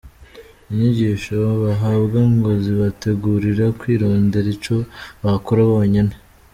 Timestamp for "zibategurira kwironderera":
2.63-4.51